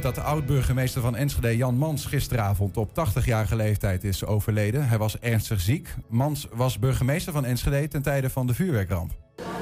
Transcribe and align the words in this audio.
dat 0.00 0.14
de 0.14 0.20
oud-burgemeester 0.20 1.00
van 1.00 1.16
Enschede 1.16 1.56
Jan 1.56 1.74
Mans 1.74 2.04
gisteravond 2.04 2.76
op 2.76 2.90
80-jarige 2.90 3.56
leeftijd 3.56 4.04
is 4.04 4.24
overleden. 4.24 4.88
Hij 4.88 4.98
was 4.98 5.18
ernstig 5.18 5.60
ziek. 5.60 5.94
Mans 6.08 6.46
was 6.52 6.78
burgemeester 6.78 7.32
van 7.32 7.44
Enschede 7.44 7.88
ten 7.88 8.02
tijde 8.02 8.30
van 8.30 8.46
de 8.46 8.54
vuurwerkramp. 8.54 9.12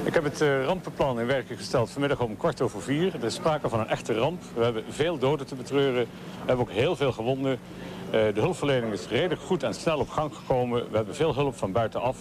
Ik 0.04 0.14
heb 0.14 0.24
het 0.24 0.40
uh, 0.40 0.64
rampenplan 0.64 1.21
in 1.21 1.27
werking 1.27 1.58
gesteld 1.58 1.90
vanmiddag 1.90 2.21
om 2.21 2.37
kwart 2.37 2.61
over 2.61 2.82
vier. 2.82 3.14
Er 3.14 3.24
is 3.24 3.35
sprake 3.35 3.69
van 3.69 3.80
een 3.80 3.88
echte 3.88 4.14
ramp. 4.14 4.43
We 4.54 4.62
hebben 4.62 4.85
veel 4.88 5.19
doden 5.19 5.46
te 5.46 5.54
betreuren. 5.54 6.03
We 6.04 6.47
hebben 6.47 6.67
ook 6.67 6.73
heel 6.73 6.97
veel 6.97 7.12
gewonden. 7.12 7.53
Uh, 7.53 8.12
de 8.12 8.41
hulpverlening 8.41 8.93
is 8.93 9.09
redelijk 9.09 9.41
goed 9.41 9.62
en 9.62 9.75
snel 9.75 9.99
op 9.99 10.09
gang 10.09 10.35
gekomen. 10.35 10.91
We 10.91 10.97
hebben 10.97 11.15
veel 11.15 11.35
hulp 11.35 11.57
van 11.57 11.73
buitenaf. 11.73 12.19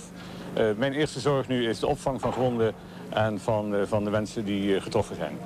Uh, 0.57 0.65
mijn 0.77 0.93
eerste 0.93 1.19
zorg 1.19 1.47
nu 1.47 1.69
is 1.69 1.79
de 1.79 1.87
opvang 1.87 2.21
van 2.21 2.33
gewonden 2.33 2.73
en 3.09 3.39
van, 3.39 3.75
van 3.87 4.03
de 4.03 4.09
mensen 4.09 4.45
die 4.45 4.81
getroffen 4.81 5.15
zijn. 5.15 5.37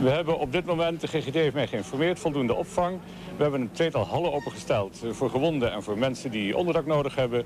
We 0.00 0.10
hebben 0.10 0.38
op 0.38 0.52
dit 0.52 0.64
moment, 0.64 1.00
de 1.00 1.06
GGD 1.06 1.34
heeft 1.34 1.54
mij 1.54 1.66
geïnformeerd, 1.66 2.18
voldoende 2.18 2.54
opvang. 2.54 3.00
We 3.36 3.42
hebben 3.42 3.60
een 3.60 3.72
tweetal 3.72 4.06
hallen 4.06 4.32
opengesteld 4.32 5.02
eh, 5.04 5.10
voor 5.10 5.30
gewonden 5.30 5.72
en 5.72 5.82
voor 5.82 5.98
mensen 5.98 6.30
die 6.30 6.56
onderdak 6.56 6.86
nodig 6.86 7.14
hebben. 7.14 7.44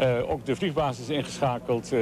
Uh, 0.00 0.30
ook 0.30 0.46
de 0.46 0.56
vliegbasis 0.56 1.08
is 1.08 1.16
ingeschakeld, 1.16 1.92
uh, 1.92 2.00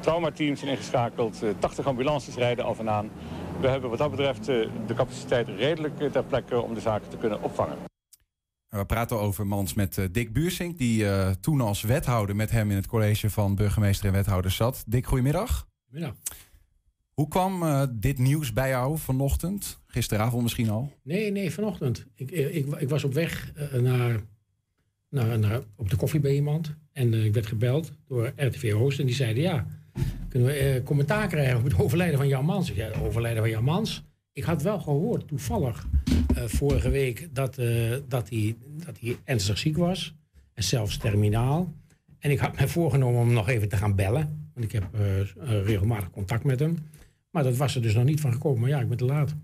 traumateams 0.00 0.58
zijn 0.58 0.70
ingeschakeld, 0.70 1.42
uh, 1.42 1.50
80 1.58 1.86
ambulances 1.86 2.34
rijden 2.34 2.64
af 2.64 2.78
en 2.78 2.90
aan. 2.90 3.10
We 3.60 3.68
hebben 3.68 3.90
wat 3.90 3.98
dat 3.98 4.10
betreft 4.10 4.44
de 4.44 4.94
capaciteit 4.94 5.48
redelijk 5.48 6.12
ter 6.12 6.24
plekke 6.24 6.60
om 6.60 6.74
de 6.74 6.80
zaken 6.80 7.08
te 7.08 7.16
kunnen 7.16 7.42
opvangen. 7.42 7.76
We 8.68 8.86
praten 8.86 9.20
over 9.20 9.46
Mans 9.46 9.74
met 9.74 10.08
Dick 10.10 10.32
Buursink, 10.32 10.78
die 10.78 11.06
toen 11.40 11.60
als 11.60 11.82
wethouder 11.82 12.36
met 12.36 12.50
hem 12.50 12.70
in 12.70 12.76
het 12.76 12.86
college 12.86 13.30
van 13.30 13.54
burgemeester 13.54 14.06
en 14.06 14.12
wethouders 14.12 14.56
zat. 14.56 14.84
Dick, 14.86 15.06
goedemiddag. 15.06 15.66
Goedemiddag. 15.84 16.18
Hoe 17.18 17.28
kwam 17.28 17.62
uh, 17.62 17.82
dit 17.92 18.18
nieuws 18.18 18.52
bij 18.52 18.68
jou 18.68 18.98
vanochtend? 18.98 19.80
Gisteravond 19.86 20.42
misschien 20.42 20.70
al? 20.70 20.92
Nee, 21.02 21.30
nee, 21.30 21.50
vanochtend. 21.50 22.06
Ik, 22.14 22.30
ik, 22.30 22.66
ik 22.66 22.88
was 22.88 23.04
op 23.04 23.14
weg 23.14 23.52
uh, 23.56 23.80
naar, 23.80 24.20
naar, 25.08 25.38
naar, 25.38 25.60
op 25.76 25.90
de 25.90 25.96
koffie 25.96 26.20
bij 26.20 26.34
iemand. 26.34 26.74
En 26.92 27.14
ik 27.14 27.34
werd 27.34 27.46
gebeld 27.46 27.92
door 28.06 28.32
RTV 28.36 28.74
Oost. 28.74 28.98
En 28.98 29.06
die 29.06 29.14
zeiden, 29.14 29.42
ja, 29.42 29.66
kunnen 30.28 30.48
we 30.48 30.82
commentaar 30.84 31.28
krijgen 31.28 31.58
op 31.58 31.64
het 31.64 31.78
overlijden 31.84 32.18
van 32.18 32.28
Jan 32.28 32.44
Mans? 32.44 32.68
Ja, 32.68 32.86
het 32.86 33.00
overlijden 33.00 33.42
van 33.42 33.50
Jan 33.50 33.64
Mans. 33.64 34.04
Ik 34.32 34.44
had 34.44 34.62
wel 34.62 34.80
gehoord, 34.80 35.28
toevallig, 35.28 35.86
vorige 36.34 36.90
week... 36.90 37.28
Dat, 37.32 37.54
dat, 38.08 38.28
hij, 38.28 38.56
dat 38.84 38.98
hij 39.00 39.16
ernstig 39.24 39.58
ziek 39.58 39.76
was. 39.76 40.14
En 40.54 40.62
zelfs 40.62 40.96
terminaal. 40.96 41.74
En 42.18 42.30
ik 42.30 42.38
had 42.38 42.56
mij 42.56 42.68
voorgenomen 42.68 43.20
om 43.20 43.32
nog 43.32 43.48
even 43.48 43.68
te 43.68 43.76
gaan 43.76 43.94
bellen. 43.94 44.50
Want 44.54 44.66
ik 44.66 44.72
heb 44.72 44.88
regelmatig 45.64 46.10
contact 46.10 46.44
met 46.44 46.60
hem. 46.60 46.76
Maar 47.38 47.46
dat 47.46 47.56
was 47.56 47.74
er 47.74 47.82
dus 47.82 47.94
nog 47.94 48.04
niet 48.04 48.20
van 48.20 48.32
gekomen. 48.32 48.60
Maar 48.60 48.68
ja, 48.68 48.80
ik 48.80 48.88
ben 48.88 48.96
te 48.96 49.04
laat. 49.04 49.34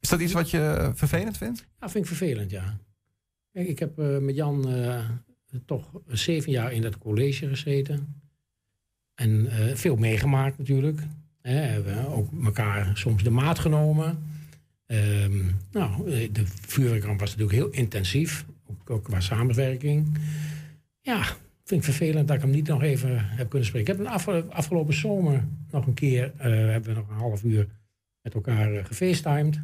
Is 0.00 0.08
dat 0.08 0.20
iets 0.20 0.32
wat 0.32 0.50
je 0.50 0.92
vervelend 0.94 1.36
vindt? 1.36 1.66
Ja, 1.80 1.88
vind 1.88 2.04
ik 2.04 2.16
vervelend, 2.16 2.50
ja. 2.50 2.78
Kijk, 3.52 3.68
ik 3.68 3.78
heb 3.78 3.98
uh, 3.98 4.18
met 4.18 4.34
Jan 4.34 4.68
uh, 4.68 5.04
toch 5.64 5.90
zeven 6.06 6.52
jaar 6.52 6.72
in 6.72 6.82
dat 6.82 6.98
college 6.98 7.48
gezeten. 7.48 8.22
En 9.14 9.30
uh, 9.30 9.74
veel 9.74 9.96
meegemaakt 9.96 10.58
natuurlijk. 10.58 11.00
We 11.40 11.48
hebben 11.48 12.08
ook 12.08 12.44
elkaar 12.44 12.96
soms 12.96 13.22
de 13.22 13.30
maat 13.30 13.58
genomen. 13.58 14.18
Um, 14.86 15.56
nou, 15.70 16.10
de 16.32 16.46
vuurwerkramp 16.46 17.20
was 17.20 17.36
natuurlijk 17.36 17.58
heel 17.58 17.82
intensief. 17.82 18.44
Ook, 18.66 18.90
ook 18.90 19.04
qua 19.04 19.20
samenwerking. 19.20 20.18
Ja, 21.00 21.26
vind 21.68 21.80
ik 21.80 21.94
vervelend 21.94 22.28
dat 22.28 22.36
ik 22.36 22.42
hem 22.42 22.50
niet 22.50 22.66
nog 22.66 22.82
even 22.82 23.18
heb 23.20 23.48
kunnen 23.48 23.68
spreken. 23.68 23.94
Ik 23.94 24.06
heb 24.06 24.50
afgelopen 24.50 24.94
zomer 24.94 25.48
nog 25.70 25.86
een 25.86 25.94
keer, 25.94 26.32
uh, 26.36 26.42
hebben 26.42 26.94
we 26.94 27.00
nog 27.00 27.08
een 27.08 27.16
half 27.16 27.42
uur 27.42 27.68
met 28.22 28.34
elkaar 28.34 28.72
uh, 28.72 28.84
gefacetimed. 28.84 29.54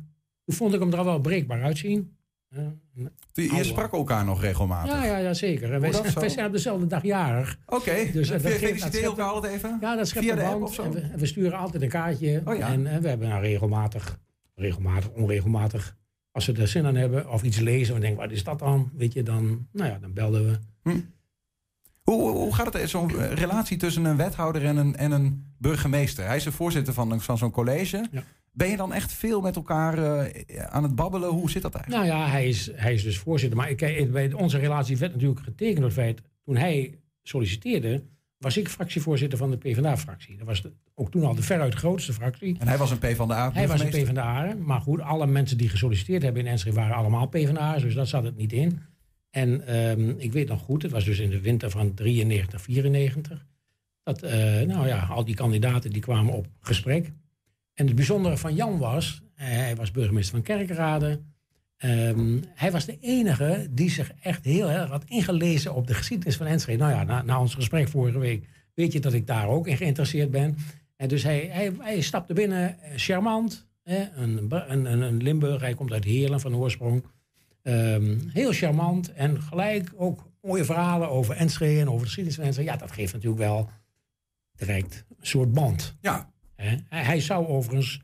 Toen 0.44 0.56
vond 0.56 0.74
ik 0.74 0.80
hem 0.80 0.92
er 0.92 1.04
wel 1.04 1.20
breekbaar 1.20 1.62
uitzien. 1.62 2.16
Uh, 2.48 2.62
je 3.32 3.64
sprak 3.64 3.92
elkaar 3.92 4.24
nog 4.24 4.40
regelmatig? 4.40 4.92
Ja, 4.92 5.04
ja, 5.04 5.16
ja 5.16 5.34
zeker. 5.34 5.72
En 5.72 5.80
wij, 5.80 5.92
wij, 6.14 6.28
zijn 6.28 6.46
op 6.46 6.52
dezelfde 6.52 6.86
dag 6.86 7.02
jarig. 7.02 7.58
Oké, 7.66 7.76
okay. 7.76 8.12
dus, 8.12 8.30
uh, 8.30 8.38
feliciteer 8.38 9.04
elkaar 9.04 9.28
altijd 9.28 9.54
even? 9.54 9.78
Ja, 9.80 9.96
dat 9.96 10.08
schept 10.08 10.24
Via? 10.24 10.36
En 10.36 10.60
we, 10.60 11.10
we, 11.16 11.26
sturen 11.26 11.58
altijd 11.58 11.82
een 11.82 11.88
kaartje. 11.88 12.42
Oh, 12.44 12.56
ja. 12.56 12.68
en, 12.68 12.86
en, 12.86 13.02
we 13.02 13.08
hebben 13.08 13.28
nou 13.28 13.42
regelmatig, 13.42 14.18
regelmatig, 14.54 15.10
onregelmatig... 15.10 15.96
als 16.30 16.46
we 16.46 16.52
er 16.52 16.68
zin 16.68 16.86
aan 16.86 16.96
hebben 16.96 17.30
of 17.30 17.42
iets 17.42 17.58
lezen... 17.58 17.94
en 17.94 18.00
denken, 18.00 18.20
wat 18.20 18.30
is 18.30 18.44
dat 18.44 18.58
dan? 18.58 18.90
Weet 18.96 19.12
je, 19.12 19.22
dan, 19.22 19.68
nou 19.72 19.90
ja, 19.90 19.98
dan 19.98 20.12
belden 20.12 20.46
we... 20.46 20.58
Hm. 20.82 21.00
Hoe, 22.04 22.30
hoe 22.30 22.54
gaat 22.54 22.72
het, 22.72 22.90
zo'n 22.90 23.18
eh, 23.18 23.32
relatie 23.32 23.76
tussen 23.76 24.04
een 24.04 24.16
wethouder 24.16 24.64
en 24.64 24.76
een, 24.76 24.96
en 24.96 25.12
een 25.12 25.54
burgemeester? 25.58 26.26
Hij 26.26 26.36
is 26.36 26.44
de 26.44 26.52
voorzitter 26.52 26.94
van, 26.94 27.20
van 27.20 27.38
zo'n 27.38 27.50
college. 27.50 28.06
Ja. 28.10 28.22
Ben 28.52 28.68
je 28.68 28.76
dan 28.76 28.92
echt 28.92 29.12
veel 29.12 29.40
met 29.40 29.56
elkaar 29.56 29.98
uh, 29.98 30.64
aan 30.66 30.82
het 30.82 30.94
babbelen? 30.94 31.28
Hoe 31.28 31.50
zit 31.50 31.62
dat 31.62 31.74
eigenlijk? 31.74 32.04
Nou 32.04 32.20
ja, 32.20 32.30
hij 32.30 32.48
is, 32.48 32.70
hij 32.74 32.94
is 32.94 33.02
dus 33.02 33.18
voorzitter. 33.18 33.58
Maar 33.58 34.34
onze 34.34 34.58
relatie 34.58 34.96
werd 34.96 35.12
natuurlijk 35.12 35.40
getekend 35.40 35.76
door 35.76 35.84
het 35.84 35.94
feit... 35.94 36.22
toen 36.44 36.56
hij 36.56 36.98
solliciteerde, 37.22 38.02
was 38.38 38.56
ik 38.56 38.68
fractievoorzitter 38.68 39.38
van 39.38 39.50
de 39.50 39.56
PvdA-fractie. 39.56 40.36
Dat 40.36 40.46
was 40.46 40.62
ook 40.94 41.10
toen 41.10 41.24
al 41.24 41.34
de 41.34 41.42
veruit 41.42 41.74
grootste 41.74 42.12
fractie. 42.12 42.56
En 42.58 42.68
hij 42.68 42.78
was 42.78 42.90
een 42.90 42.98
PvdA? 42.98 43.50
Hij 43.52 43.68
was 43.68 43.80
een 43.80 43.88
PvdA. 43.88 44.54
Maar 44.58 44.80
goed, 44.80 45.00
alle 45.00 45.26
mensen 45.26 45.58
die 45.58 45.68
gesolliciteerd 45.68 46.22
hebben 46.22 46.42
in 46.42 46.48
Enschede 46.48 46.76
waren 46.76 46.96
allemaal 46.96 47.26
PvdA's. 47.26 47.82
Dus 47.82 47.94
dat 47.94 48.08
zat 48.08 48.24
het 48.24 48.36
niet 48.36 48.52
in. 48.52 48.80
En 49.34 49.76
um, 49.76 50.14
ik 50.18 50.32
weet 50.32 50.48
nog 50.48 50.60
goed, 50.60 50.82
het 50.82 50.92
was 50.92 51.04
dus 51.04 51.18
in 51.18 51.30
de 51.30 51.40
winter 51.40 51.70
van 51.70 51.94
93, 51.94 52.62
94. 52.62 53.46
Dat, 54.02 54.24
uh, 54.24 54.30
nou 54.60 54.86
ja, 54.86 55.06
al 55.10 55.24
die 55.24 55.34
kandidaten 55.34 55.90
die 55.90 56.02
kwamen 56.02 56.34
op 56.34 56.46
gesprek. 56.60 57.12
En 57.74 57.86
het 57.86 57.94
bijzondere 57.94 58.36
van 58.36 58.54
Jan 58.54 58.78
was, 58.78 59.22
hij 59.34 59.76
was 59.76 59.90
burgemeester 59.90 60.34
van 60.34 60.42
Kerkrade. 60.42 61.20
Um, 61.84 62.42
hij 62.54 62.70
was 62.70 62.84
de 62.84 62.98
enige 63.00 63.66
die 63.70 63.90
zich 63.90 64.12
echt 64.20 64.44
heel 64.44 64.70
erg 64.70 64.90
had 64.90 65.04
ingelezen 65.04 65.74
op 65.74 65.86
de 65.86 65.94
geschiedenis 65.94 66.36
van 66.36 66.46
Enschede. 66.46 66.78
Nou 66.78 66.92
ja, 66.92 67.04
na, 67.04 67.22
na, 67.22 67.40
ons 67.40 67.54
gesprek 67.54 67.88
vorige 67.88 68.18
week 68.18 68.48
weet 68.74 68.92
je 68.92 69.00
dat 69.00 69.12
ik 69.12 69.26
daar 69.26 69.48
ook 69.48 69.66
in 69.66 69.76
geïnteresseerd 69.76 70.30
ben. 70.30 70.56
En 70.96 71.08
dus 71.08 71.22
hij, 71.22 71.48
hij, 71.50 71.72
hij 71.78 72.00
stapte 72.00 72.34
binnen, 72.34 72.76
uh, 72.82 72.88
charmant, 72.96 73.66
een, 73.84 74.52
een, 74.68 74.86
een 74.86 75.22
Limburg, 75.22 75.60
hij 75.60 75.74
komt 75.74 75.92
uit 75.92 76.04
Heerlen 76.04 76.40
van 76.40 76.56
oorsprong. 76.56 77.04
Um, 77.66 78.20
heel 78.32 78.52
charmant 78.52 79.12
en 79.12 79.42
gelijk 79.42 79.92
ook 79.96 80.30
mooie 80.40 80.64
verhalen 80.64 81.10
over 81.10 81.36
Enschede 81.36 81.80
en 81.80 81.88
over 81.88 81.98
de 81.98 82.04
geschiedenis 82.04 82.36
van 82.36 82.44
Enschede. 82.44 82.70
Ja, 82.70 82.76
dat 82.76 82.92
geeft 82.92 83.12
natuurlijk 83.12 83.42
wel 83.42 83.70
direct 84.56 85.04
een 85.08 85.26
soort 85.26 85.52
band. 85.52 85.96
Ja. 86.00 86.32
He? 86.54 86.76
Hij 86.88 87.20
zou 87.20 87.46
overigens, 87.46 88.00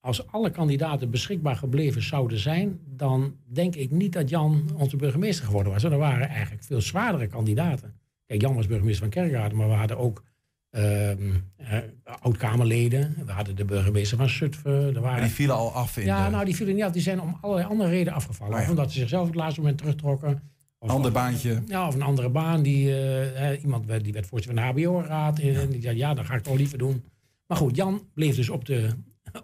als 0.00 0.26
alle 0.26 0.50
kandidaten 0.50 1.10
beschikbaar 1.10 1.56
gebleven 1.56 2.02
zouden 2.02 2.38
zijn, 2.38 2.80
dan 2.86 3.36
denk 3.44 3.74
ik 3.74 3.90
niet 3.90 4.12
dat 4.12 4.28
Jan 4.28 4.70
onze 4.76 4.96
burgemeester 4.96 5.46
geworden 5.46 5.72
was. 5.72 5.84
Er 5.84 5.98
waren 5.98 6.28
eigenlijk 6.28 6.64
veel 6.64 6.80
zwaardere 6.80 7.26
kandidaten. 7.26 7.94
Kijk, 8.26 8.40
Jan 8.40 8.54
was 8.54 8.66
burgemeester 8.66 9.02
van 9.02 9.22
Kerkrade, 9.22 9.54
maar 9.54 9.68
we 9.68 9.74
hadden 9.74 9.98
ook 9.98 10.22
Um, 10.70 11.52
uh, 11.60 11.78
oud-Kamerleden. 12.20 13.16
We 13.26 13.32
hadden 13.32 13.56
de 13.56 13.64
burgemeester 13.64 14.18
van 14.18 14.28
Zutphen. 14.28 14.94
Er 14.94 15.00
waren... 15.00 15.22
die 15.22 15.32
vielen 15.32 15.56
al 15.56 15.72
af 15.72 15.96
in 15.96 16.04
Ja, 16.04 16.28
nou, 16.28 16.44
die 16.44 16.56
vielen 16.56 16.74
niet 16.74 16.84
af. 16.84 16.92
Die 16.92 17.02
zijn 17.02 17.20
om 17.20 17.38
allerlei 17.40 17.68
andere 17.68 17.90
redenen 17.90 18.12
afgevallen. 18.14 18.56
Ja. 18.56 18.62
Of 18.62 18.70
omdat 18.70 18.92
ze 18.92 18.98
zichzelf 18.98 19.22
op 19.22 19.28
het 19.28 19.36
laatste 19.36 19.60
moment 19.60 19.78
terugtrokken. 19.78 20.42
Of 20.78 20.90
ander 20.90 21.12
baantje. 21.12 21.62
Ja, 21.66 21.86
of 21.86 21.94
een 21.94 22.02
andere 22.02 22.28
baan. 22.28 22.62
Die, 22.62 22.88
uh, 22.88 23.62
iemand 23.62 23.86
werd, 23.86 24.04
die 24.04 24.12
werd 24.12 24.26
voorzitter 24.26 24.62
van 24.62 24.74
de 24.74 24.80
HBO-raad. 24.80 25.38
En 25.38 25.70
die 25.70 25.82
zei, 25.82 25.96
ja, 25.96 26.14
dat 26.14 26.26
ga 26.26 26.34
ik 26.34 26.42
toch 26.42 26.56
liever 26.56 26.78
doen. 26.78 27.04
Maar 27.46 27.56
goed, 27.56 27.76
Jan 27.76 28.08
bleef 28.14 28.36
dus 28.36 28.48
op 28.48 28.64
de, 28.64 28.90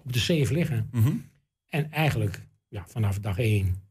op 0.04 0.12
de 0.12 0.19
safe 0.19 0.53
liggen. 0.53 0.88
Mm 0.93 1.03
-hmm. 1.03 1.25
En 1.69 1.91
eigenlijk, 1.91 2.47
ja, 2.69 2.84
vanaf 2.87 3.19
dag 3.19 3.38
één 3.38 3.85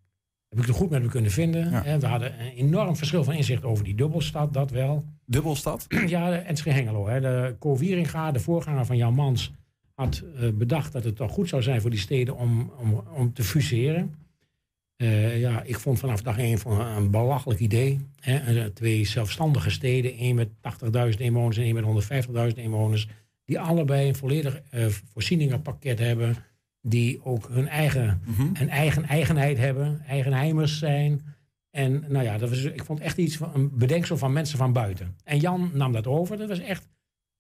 heb 0.55 0.63
ik 0.63 0.69
het 0.69 0.81
goed 0.81 0.89
met 0.89 1.01
hem 1.01 1.09
kunnen 1.09 1.31
vinden. 1.31 1.71
Ja. 1.71 1.99
We 1.99 2.07
hadden 2.07 2.39
een 2.39 2.51
enorm 2.51 2.95
verschil 2.95 3.23
van 3.23 3.33
inzicht 3.33 3.63
over 3.63 3.83
die 3.83 3.95
dubbelstad, 3.95 4.53
dat 4.53 4.71
wel. 4.71 5.03
Dubbelstad? 5.25 5.85
Ja, 6.07 6.29
de 6.29 6.35
Enschede 6.35 6.75
Hengelo. 6.75 7.07
Hè. 7.07 7.21
De 7.21 7.55
Co 7.59 7.77
Wieringa, 7.77 8.31
de 8.31 8.39
voorganger 8.39 8.85
van 8.85 8.97
Jan 8.97 9.13
Mans, 9.13 9.53
had 9.93 10.23
uh, 10.35 10.49
bedacht 10.53 10.93
dat 10.93 11.03
het 11.03 11.15
toch 11.15 11.31
goed 11.31 11.49
zou 11.49 11.61
zijn 11.61 11.81
voor 11.81 11.89
die 11.89 11.99
steden 11.99 12.37
om, 12.37 12.71
om, 12.79 13.03
om 13.15 13.33
te 13.33 13.43
fuseren. 13.43 14.15
Uh, 14.97 15.39
ja, 15.39 15.63
ik 15.63 15.79
vond 15.79 15.99
vanaf 15.99 16.21
dag 16.21 16.37
één 16.37 16.57
van 16.57 16.81
een 16.81 17.11
belachelijk 17.11 17.59
idee. 17.59 17.99
Hè. 18.19 18.69
Twee 18.69 19.05
zelfstandige 19.05 19.69
steden, 19.69 20.17
één 20.17 20.35
met 20.35 20.49
80.000 21.13 21.17
inwoners 21.17 21.57
en 21.57 21.63
één 21.63 21.73
met 21.73 22.53
150.000 22.53 22.55
inwoners, 22.55 23.07
die 23.45 23.59
allebei 23.59 24.07
een 24.07 24.15
volledig 24.15 24.61
uh, 24.73 24.85
voorzieningenpakket 25.13 25.99
hebben 25.99 26.35
die 26.87 27.25
ook 27.25 27.47
hun 27.51 27.67
eigen, 27.67 28.21
mm 28.25 28.33
-hmm. 28.33 28.51
een 28.53 28.69
eigen 28.69 29.03
eigenheid 29.05 29.57
hebben, 29.57 30.01
eigenheimers 30.07 30.79
zijn. 30.79 31.21
En 31.71 32.03
nou 32.07 32.25
ja, 32.25 32.37
dat 32.37 32.49
was, 32.49 32.63
ik 32.63 32.83
vond 32.85 32.99
echt 32.99 33.17
iets 33.17 33.37
van 33.37 33.51
een 33.53 33.77
bedenksel 33.77 34.17
van 34.17 34.33
mensen 34.33 34.57
van 34.57 34.73
buiten. 34.73 35.15
En 35.23 35.39
Jan 35.39 35.71
nam 35.73 35.91
dat 35.91 36.07
over. 36.07 36.37
Dat 36.37 36.47
was 36.47 36.59
echt, 36.59 36.87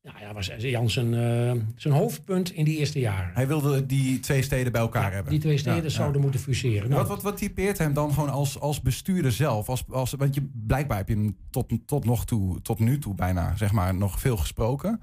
nou 0.01 0.19
ja, 0.19 0.33
was 0.33 0.51
Jan 0.57 0.89
zijn, 0.89 1.13
uh, 1.13 1.61
zijn 1.75 1.93
hoofdpunt 1.93 2.51
in 2.51 2.65
die 2.65 2.77
eerste 2.77 2.99
jaren. 2.99 3.33
Hij 3.33 3.47
wilde 3.47 3.85
die 3.85 4.19
twee 4.19 4.41
steden 4.41 4.71
bij 4.71 4.81
elkaar 4.81 5.07
ja, 5.07 5.13
hebben. 5.13 5.31
Die 5.31 5.41
twee 5.41 5.57
steden 5.57 5.83
ja, 5.83 5.89
zouden 5.89 6.15
ja. 6.15 6.21
moeten 6.21 6.39
fuseren. 6.39 6.89
Nou, 6.89 7.01
wat, 7.01 7.07
wat, 7.07 7.21
wat 7.21 7.37
typeert 7.37 7.77
hem 7.77 7.93
dan 7.93 8.13
gewoon 8.13 8.29
als, 8.29 8.59
als 8.59 8.81
bestuurder 8.81 9.31
zelf? 9.31 9.69
Als, 9.69 9.83
als, 9.89 10.11
want 10.11 10.35
je, 10.35 10.49
blijkbaar 10.53 10.97
heb 10.97 11.07
je 11.07 11.15
hem 11.15 11.37
tot, 11.49 11.73
tot, 11.85 12.05
nog 12.05 12.25
toe, 12.25 12.61
tot 12.61 12.79
nu 12.79 12.99
toe 12.99 13.15
bijna 13.15 13.55
zeg 13.55 13.71
maar, 13.71 13.95
nog 13.95 14.19
veel 14.19 14.37
gesproken. 14.37 15.01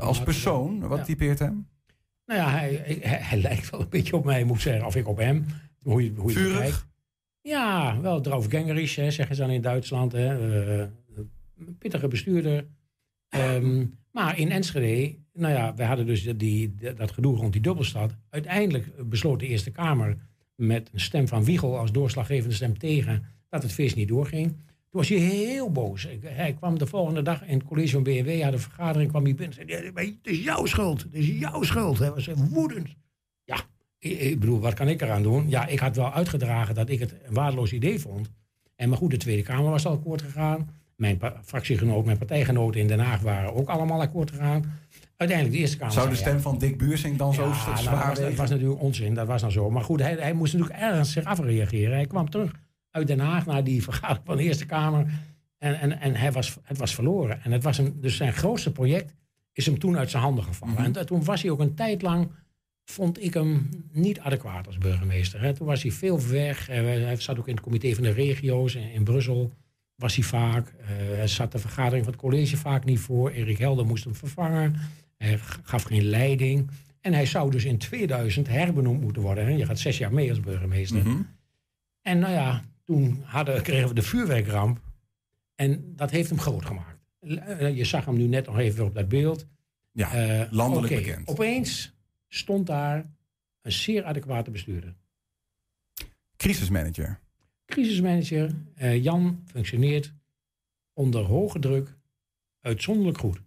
als 0.00 0.22
persoon, 0.22 0.88
wat 0.88 1.04
typeert 1.04 1.38
hem? 1.38 1.66
Nou 2.26 2.40
ja, 2.40 2.50
hij, 2.50 2.82
hij, 3.02 3.18
hij, 3.18 3.38
lijkt 3.38 3.70
wel 3.70 3.80
een 3.80 3.88
beetje 3.88 4.16
op 4.16 4.24
mij, 4.24 4.44
moet 4.44 4.56
ik 4.56 4.62
zeggen. 4.62 4.86
Of 4.86 4.96
ik 4.96 5.08
op 5.08 5.16
hem. 5.18 5.46
hoe 5.82 6.04
je, 6.04 6.12
hoe 6.16 6.30
je 6.32 6.38
Vurig? 6.38 6.88
Ja, 7.40 8.00
wel 8.00 8.20
draufgängerisch, 8.20 8.94
hè, 8.96 9.10
zeggen 9.10 9.36
ze 9.36 9.42
dan 9.42 9.50
in 9.50 9.60
Duitsland. 9.60 10.12
Hè. 10.12 10.80
Eh, 10.80 10.88
pittige 11.78 12.08
bestuurder. 12.08 12.66
Ehm, 13.28 13.86
maar 14.12 14.38
in 14.38 14.50
Enschede, 14.50 15.16
nou 15.32 15.52
ja, 15.54 15.74
we 15.74 15.84
hadden 15.84 16.06
dus 16.06 16.22
die- 16.36 16.74
dat 16.96 17.10
gedoe 17.12 17.36
rond 17.36 17.52
die 17.52 17.62
dubbelstad. 17.62 18.16
Uiteindelijk 18.30 19.08
besloot 19.08 19.40
de 19.40 19.46
Eerste 19.46 19.70
Kamer 19.70 20.16
met 20.54 20.90
een 20.92 21.00
stem 21.00 21.28
van 21.28 21.44
Wiegel 21.44 21.78
als 21.78 21.92
doorslaggevende 21.92 22.54
stem 22.54 22.78
tegen 22.78 23.24
dat 23.48 23.62
het 23.62 23.72
feest 23.72 23.96
niet 23.96 24.08
doorging. 24.08 24.56
Was 24.94 25.08
hij 25.08 25.18
heel 25.18 25.70
boos. 25.70 26.08
Hij 26.22 26.52
kwam 26.52 26.78
de 26.78 26.86
volgende 26.86 27.22
dag 27.22 27.46
in 27.46 27.58
het 27.58 27.66
college 27.66 27.90
van 27.90 28.02
BMW, 28.02 28.42
had 28.42 28.52
een 28.52 28.58
vergadering, 28.58 29.10
kwam 29.10 29.24
hij 29.24 29.34
binnen 29.34 29.58
en 29.58 29.68
zei: 29.68 29.84
"Ja, 29.84 29.90
maar 29.92 30.02
Het 30.02 30.16
is 30.22 30.44
jouw 30.44 30.66
schuld, 30.66 31.02
het 31.02 31.14
is 31.14 31.26
jouw 31.26 31.62
schuld. 31.62 31.98
Hij 31.98 32.10
was 32.10 32.28
woedend. 32.50 32.94
Ja, 33.44 33.56
ik, 33.98 34.18
ik 34.18 34.40
bedoel, 34.40 34.60
wat 34.60 34.74
kan 34.74 34.88
ik 34.88 35.02
eraan 35.02 35.22
doen? 35.22 35.48
Ja, 35.48 35.66
ik 35.66 35.78
had 35.78 35.96
wel 35.96 36.12
uitgedragen 36.12 36.74
dat 36.74 36.88
ik 36.88 37.00
het 37.00 37.14
een 37.26 37.34
waardeloos 37.34 37.72
idee 37.72 38.00
vond. 38.00 38.30
En 38.76 38.88
maar 38.88 38.98
goed, 38.98 39.10
de 39.10 39.16
Tweede 39.16 39.42
Kamer 39.42 39.70
was 39.70 39.86
al 39.86 39.92
akkoord 39.92 40.22
gegaan. 40.22 40.70
Mijn 40.96 41.20
fractiegenoot, 41.44 42.04
mijn 42.04 42.18
partijgenoten 42.18 42.80
in 42.80 42.86
Den 42.86 43.00
Haag 43.00 43.20
waren 43.20 43.54
ook 43.54 43.68
allemaal 43.68 44.00
akkoord 44.00 44.30
gegaan. 44.30 44.78
Uiteindelijk 45.16 45.56
de 45.56 45.62
Eerste 45.62 45.76
Kamer. 45.76 45.94
Zou 45.94 46.08
de 46.08 46.14
ja, 46.14 46.20
stem 46.20 46.40
van 46.40 46.58
Dick 46.58 46.78
Buursing 46.78 47.16
dan 47.16 47.34
zo 47.34 47.48
nou, 47.48 47.76
zwaar 47.76 47.98
dat, 47.98 48.06
was, 48.06 48.18
dat 48.18 48.34
was 48.34 48.50
natuurlijk 48.50 48.80
onzin, 48.80 49.14
dat 49.14 49.26
was 49.26 49.40
dan 49.40 49.52
zo. 49.52 49.70
Maar 49.70 49.84
goed, 49.84 50.00
hij, 50.00 50.14
hij 50.14 50.32
moest 50.32 50.52
natuurlijk 50.52 50.80
ergens 50.80 51.12
zich 51.12 51.24
afreageren. 51.24 51.94
Hij 51.94 52.06
kwam 52.06 52.30
terug 52.30 52.52
uit 52.94 53.06
Den 53.06 53.18
Haag 53.18 53.46
naar 53.46 53.64
die 53.64 53.82
vergadering 53.82 54.26
van 54.26 54.36
de 54.36 54.42
Eerste 54.42 54.66
Kamer. 54.66 55.06
En, 55.58 55.80
en, 55.80 56.00
en 56.00 56.14
hij 56.14 56.32
was, 56.32 56.56
het 56.62 56.78
was 56.78 56.94
verloren. 56.94 57.42
En 57.42 57.52
het 57.52 57.62
was 57.62 57.76
hem, 57.76 58.00
dus 58.00 58.16
zijn 58.16 58.32
grootste 58.32 58.72
project 58.72 59.14
is 59.52 59.66
hem 59.66 59.78
toen 59.78 59.98
uit 59.98 60.10
zijn 60.10 60.22
handen 60.22 60.44
gevallen. 60.44 60.74
Mhm. 60.74 60.96
En 60.96 61.06
toen 61.06 61.24
was 61.24 61.42
hij 61.42 61.50
ook 61.50 61.60
een 61.60 61.74
tijd 61.74 62.02
lang, 62.02 62.30
vond 62.84 63.22
ik 63.22 63.34
hem 63.34 63.68
niet 63.92 64.20
adequaat 64.20 64.66
als 64.66 64.78
burgemeester. 64.78 65.40
Hè. 65.40 65.54
Toen 65.54 65.66
was 65.66 65.82
hij 65.82 65.90
veel 65.90 66.26
weg. 66.28 66.66
Hij 66.66 67.16
zat 67.16 67.38
ook 67.38 67.48
in 67.48 67.54
het 67.54 67.64
comité 67.64 67.94
van 67.94 68.02
de 68.02 68.10
regio's 68.10 68.74
in, 68.74 68.92
in 68.92 69.04
Brussel. 69.04 69.52
Was 69.94 70.14
hij 70.14 70.24
vaak. 70.24 70.68
Eh, 70.68 70.86
hij 70.96 71.26
zat 71.26 71.52
de 71.52 71.58
vergadering 71.58 72.04
van 72.04 72.12
het 72.12 72.22
college 72.22 72.56
vaak 72.56 72.84
niet 72.84 73.00
voor. 73.00 73.30
Erik 73.30 73.58
Helder 73.58 73.86
moest 73.86 74.04
hem 74.04 74.14
vervangen. 74.14 74.76
Hij 75.16 75.38
gaf 75.62 75.82
geen 75.82 76.04
leiding. 76.04 76.70
En 77.00 77.12
hij 77.12 77.26
zou 77.26 77.50
dus 77.50 77.64
in 77.64 77.78
2000 77.78 78.48
herbenoemd 78.48 79.00
moeten 79.00 79.22
worden. 79.22 79.44
Hè. 79.44 79.50
Je 79.50 79.66
gaat 79.66 79.78
zes 79.78 79.98
jaar 79.98 80.12
mee 80.12 80.28
als 80.30 80.40
burgemeester. 80.40 81.06
Mhm. 81.06 81.20
En 82.02 82.18
nou 82.18 82.32
ja, 82.32 82.62
toen 82.84 83.22
hadden, 83.24 83.62
kregen 83.62 83.88
we 83.88 83.94
de 83.94 84.02
vuurwerkramp. 84.02 84.80
En 85.54 85.96
dat 85.96 86.10
heeft 86.10 86.28
hem 86.28 86.38
groot 86.38 86.64
gemaakt. 86.64 86.98
Eh, 87.20 87.76
Je 87.76 87.84
zag 87.84 88.04
hem 88.04 88.16
nu 88.16 88.26
net 88.26 88.46
nog 88.46 88.58
even 88.58 88.84
op 88.84 88.94
dat 88.94 89.08
beeld. 89.08 89.46
Ja, 89.92 90.12
Eh, 90.12 90.52
landelijk 90.52 90.94
bekend. 90.94 91.28
Opeens 91.28 91.92
stond 92.28 92.66
daar 92.66 93.10
een 93.62 93.72
zeer 93.72 94.04
adequate 94.04 94.50
bestuurder. 94.50 94.94
Crisismanager. 96.36 97.20
Crisismanager 97.66 98.54
eh, 98.74 99.02
Jan 99.02 99.42
functioneert 99.46 100.12
onder 100.92 101.22
hoge 101.24 101.58
druk 101.58 101.96
uitzonderlijk 102.60 103.18
goed. 103.18 103.40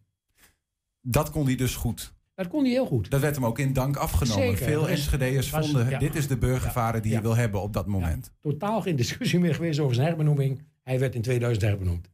Dat 1.01 1.29
kon 1.31 1.45
hij 1.45 1.55
dus 1.55 1.75
goed. 1.75 2.13
Dat 2.37 2.47
kon 2.47 2.63
hij 2.63 2.71
heel 2.71 2.85
goed. 2.85 3.09
Dat 3.09 3.21
werd 3.21 3.35
hem 3.35 3.45
ook 3.45 3.59
in 3.59 3.73
dank 3.73 3.95
afgenomen. 3.95 4.43
Zeker. 4.43 4.65
Veel 4.65 4.81
was- 4.81 5.49
vonden, 5.49 5.89
ja. 5.89 5.99
dit 5.99 6.15
is 6.15 6.27
de 6.27 6.37
burgervader 6.37 7.01
die 7.01 7.11
Ja. 7.11 7.17
je 7.17 7.23
wil 7.23 7.35
hebben 7.35 7.61
op 7.61 7.73
dat 7.73 7.85
moment. 7.87 8.31
Totaal 8.41 8.81
geen 8.81 8.95
discussie 8.95 9.39
meer 9.39 9.55
geweest 9.55 9.79
over 9.79 9.95
zijn 9.95 10.07
herbenoeming. 10.07 10.63
Hij 10.83 10.99
werd 10.99 11.15
in 11.15 11.21
2000 11.21 11.65
herbenoemd. 11.65 12.09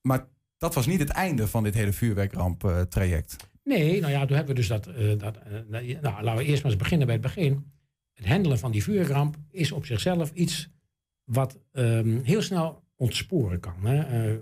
Maar 0.00 0.26
dat 0.58 0.74
was 0.74 0.86
niet 0.86 0.98
het 0.98 1.08
einde 1.08 1.48
van 1.48 1.62
dit 1.62 1.74
hele 1.74 1.92
vuurwerkramp-traject. 1.92 3.36
Nee, 3.64 4.00
nou 4.00 4.12
ja, 4.12 4.26
toen 4.26 4.36
hebben 4.36 4.54
we 4.54 4.60
dus 4.60 4.68
dat. 4.68 4.86
eh, 4.86 5.18
dat 5.18 5.36
eh, 5.36 5.60
nou, 5.70 6.22
laten 6.22 6.36
we 6.36 6.44
eerst 6.44 6.62
maar 6.62 6.72
eens 6.72 6.80
beginnen 6.82 7.06
bij 7.06 7.16
het 7.16 7.24
begin. 7.24 7.72
Het 8.12 8.26
handelen 8.26 8.58
van 8.58 8.70
die 8.72 8.82
vuurramp 8.82 9.36
is 9.50 9.72
op 9.72 9.86
zichzelf 9.86 10.30
iets 10.32 10.68
wat 11.24 11.58
ehm, 11.72 12.22
heel 12.22 12.42
snel 12.42 12.82
ontsporen 12.96 13.60
kan. 13.60 13.86
Hè? 13.86 14.00
Eh, 14.02 14.32
eh, 14.32 14.38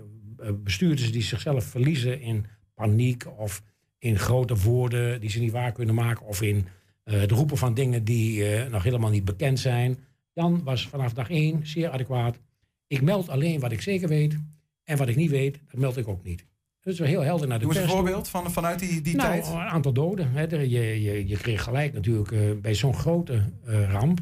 bestuurders 0.63 1.11
die 1.11 1.21
zichzelf 1.21 1.63
verliezen 1.65 2.21
in 2.21 2.45
paniek 2.73 3.25
of 3.37 3.61
in 4.03 4.19
grote 4.19 4.55
woorden 4.55 5.21
die 5.21 5.29
ze 5.29 5.39
niet 5.39 5.51
waar 5.51 5.71
kunnen 5.71 5.95
maken 5.95 6.25
of 6.25 6.41
in 6.41 6.67
het 7.03 7.31
roepen 7.31 7.57
van 7.57 7.73
dingen 7.73 8.03
die 8.03 8.45
eh, 8.45 8.71
nog 8.71 8.83
helemaal 8.83 9.09
niet 9.09 9.25
bekend 9.25 9.59
zijn. 9.59 9.97
Jan 10.33 10.63
was 10.63 10.87
vanaf 10.87 11.13
dag 11.13 11.29
één 11.29 11.67
zeer 11.67 11.89
adequaat. 11.89 12.39
Ik 12.87 13.01
meld 13.01 13.29
alleen 13.29 13.59
wat 13.59 13.71
ik 13.71 13.81
zeker 13.81 14.07
weet 14.07 14.37
en 14.83 14.97
wat 14.97 15.07
ik 15.07 15.15
niet 15.15 15.29
weet, 15.29 15.59
dat 15.71 15.79
meld 15.79 15.97
ik 15.97 16.07
ook 16.07 16.23
niet. 16.23 16.45
Dat 16.81 16.93
is 16.93 16.99
wel 16.99 17.07
heel 17.07 17.21
helder 17.21 17.47
naar 17.47 17.59
de 17.59 17.65
Doe 17.65 17.73
eens 17.73 17.83
een 17.83 17.89
voorbeeld 17.89 18.27
van, 18.27 18.51
vanuit 18.51 18.79
die, 18.79 19.01
die 19.01 19.15
nou, 19.15 19.29
tijd. 19.29 19.47
een 19.47 19.57
aantal 19.57 19.93
doden. 19.93 20.31
Hè. 20.31 20.41
Je, 20.41 21.01
je, 21.01 21.27
je 21.27 21.37
kreeg 21.37 21.63
gelijk 21.63 21.93
natuurlijk 21.93 22.31
eh, 22.31 22.39
bij 22.61 22.75
zo'n 22.75 22.95
grote 22.95 23.41
ramp. 23.65 24.19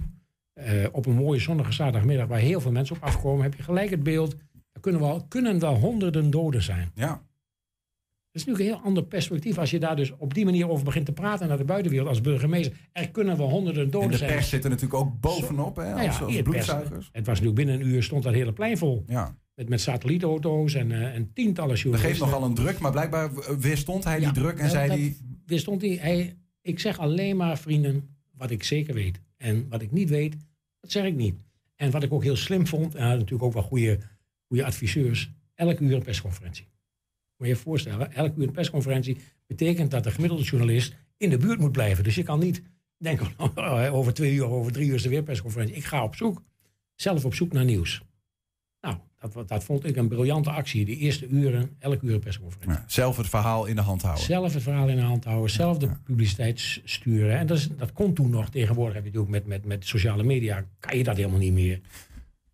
op 0.91 1.05
een 1.05 1.15
mooie 1.15 1.39
zonnige 1.39 1.71
zaterdagmiddag 1.71 2.27
waar 2.27 2.39
heel 2.39 2.61
veel 2.61 2.71
mensen 2.71 2.95
op 2.95 3.03
afkomen. 3.03 3.43
Heb 3.43 3.55
je 3.55 3.63
gelijk 3.63 3.89
het 3.89 4.03
beeld. 4.03 4.35
Er 4.71 4.81
kunnen 4.81 5.01
wel, 5.01 5.25
kunnen 5.27 5.59
wel 5.59 5.75
honderden 5.75 6.29
doden 6.29 6.63
zijn. 6.63 6.91
Ja. 6.95 7.21
Dat 8.31 8.41
is 8.41 8.47
natuurlijk 8.47 8.69
een 8.75 8.79
heel 8.81 8.87
ander 8.87 9.03
perspectief. 9.05 9.57
Als 9.57 9.71
je 9.71 9.79
daar 9.79 9.95
dus 9.95 10.11
op 10.17 10.33
die 10.33 10.45
manier 10.45 10.69
over 10.69 10.85
begint 10.85 11.05
te 11.05 11.11
praten 11.11 11.47
naar 11.47 11.57
de 11.57 11.63
buitenwereld 11.63 12.09
als 12.09 12.21
burgemeester. 12.21 12.77
Er 12.91 13.09
kunnen 13.11 13.37
wel 13.37 13.49
honderden 13.49 13.83
En 13.83 13.89
doden 13.89 14.11
de 14.11 14.17
zijn. 14.17 14.31
pers 14.33 14.49
zit 14.49 14.63
er 14.63 14.69
natuurlijk 14.69 14.99
ook 15.01 15.19
bovenop, 15.19 15.75
hè, 15.75 15.83
Nou 15.89 16.01
ja, 16.01 16.17
als, 16.19 16.41
bloedzuigers. 16.41 17.09
Het 17.11 17.25
was 17.25 17.39
natuurlijk 17.39 17.55
binnen 17.55 17.75
een 17.75 17.87
uur 17.87 18.03
stond 18.03 18.23
dat 18.23 18.33
hele 18.33 18.53
plein 18.53 18.77
vol. 18.77 19.03
Ja. 19.07 19.37
Met, 19.55 19.69
met 19.69 19.81
satellietauto's 19.81 20.73
en, 20.73 20.91
eh, 20.91 21.15
en 21.15 21.33
tientallen 21.33 21.69
Dat 21.69 21.79
journalisten. 21.79 22.15
geeft 22.17 22.31
nogal 22.31 22.49
een 22.49 22.55
druk, 22.55 22.79
maar 22.79 22.91
blijkbaar 22.91 23.29
weerstond 23.59 24.03
hij 24.03 24.19
Ja, 24.19 24.31
die 24.31 24.41
druk 24.43 24.55
en 24.57 24.61
dat- 24.61 24.71
zei 24.71 24.87
dat- 24.87 24.97
hij... 24.97 25.15
Weer 25.45 25.59
stond 25.59 25.81
hij, 25.81 25.97
hij, 26.01 26.35
ik 26.61 26.79
zeg 26.79 26.99
alleen 26.99 27.37
maar, 27.37 27.57
vrienden, 27.57 28.15
wat 28.37 28.51
ik 28.51 28.63
zeker 28.63 28.93
weet. 28.93 29.21
En 29.37 29.65
wat 29.69 29.81
ik 29.81 29.91
niet 29.91 30.09
weet, 30.09 30.35
dat 30.79 30.91
zeg 30.91 31.05
ik 31.05 31.15
niet. 31.15 31.35
En 31.75 31.91
wat 31.91 32.03
ik 32.03 32.13
ook 32.13 32.23
heel 32.23 32.35
slim 32.35 32.67
vond, 32.67 32.93
en 32.95 32.99
hij 33.01 33.09
had 33.09 33.17
natuurlijk 33.17 33.43
ook 33.43 33.53
wel 33.53 33.63
goede, 33.63 33.99
goede 34.47 34.65
adviseurs, 34.65 35.31
elk 35.55 35.79
uur 35.79 35.95
een 35.95 36.03
persconferentie. 36.03 36.69
Moet 37.41 37.49
je 37.49 37.55
je 37.55 37.61
voorstellen, 37.61 38.13
elk 38.13 38.35
uur 38.37 38.47
een 38.47 38.51
persconferentie 38.51 39.17
betekent 39.47 39.91
dat 39.91 40.03
de 40.03 40.11
gemiddelde 40.11 40.43
journalist 40.43 40.95
in 41.17 41.29
de 41.29 41.37
buurt 41.37 41.59
moet 41.59 41.71
blijven. 41.71 42.03
Dus 42.03 42.15
je 42.15 42.23
kan 42.23 42.39
niet 42.39 42.61
denken, 42.97 43.27
oh, 43.55 43.93
over 43.93 44.13
twee 44.13 44.33
uur, 44.33 44.45
over 44.45 44.71
drie 44.71 44.87
uur 44.87 44.95
is 44.95 45.03
er 45.03 45.09
weer 45.09 45.17
een 45.17 45.23
persconferentie. 45.23 45.75
Ik 45.75 45.83
ga 45.83 46.03
op 46.03 46.15
zoek, 46.15 46.43
zelf 46.95 47.25
op 47.25 47.33
zoek 47.33 47.53
naar 47.53 47.65
nieuws. 47.65 48.01
Nou, 48.81 48.95
dat, 49.19 49.47
dat 49.47 49.63
vond 49.63 49.85
ik 49.85 49.95
een 49.95 50.07
briljante 50.07 50.49
actie. 50.49 50.85
Die 50.85 50.97
eerste 50.97 51.27
uren, 51.27 51.75
elk 51.79 52.01
uur 52.01 52.13
een 52.13 52.19
persconferentie. 52.19 52.81
Ja, 52.81 52.83
zelf 52.87 53.17
het 53.17 53.29
verhaal 53.29 53.65
in 53.65 53.75
de 53.75 53.81
hand 53.81 54.01
houden. 54.01 54.23
Zelf 54.23 54.53
het 54.53 54.63
verhaal 54.63 54.87
in 54.87 54.95
de 54.95 55.01
hand 55.01 55.23
houden, 55.23 55.49
zelf 55.49 55.77
de 55.77 55.89
publiciteit 56.03 56.81
sturen. 56.83 57.37
En 57.37 57.47
dat, 57.47 57.57
is, 57.57 57.69
dat 57.77 57.93
kon 57.93 58.13
toen 58.13 58.29
nog. 58.29 58.49
Tegenwoordig 58.49 58.93
heb 58.93 59.03
je 59.03 59.11
natuurlijk 59.11 59.45
met, 59.45 59.45
met, 59.45 59.65
met 59.65 59.85
sociale 59.85 60.23
media, 60.23 60.65
kan 60.79 60.97
je 60.97 61.03
dat 61.03 61.15
helemaal 61.15 61.39
niet 61.39 61.53
meer. 61.53 61.81